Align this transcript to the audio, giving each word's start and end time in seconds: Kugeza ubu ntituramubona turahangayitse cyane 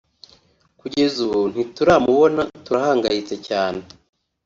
Kugeza 0.79 1.17
ubu 1.25 1.39
ntituramubona 1.51 2.41
turahangayitse 2.65 3.35
cyane 3.47 3.81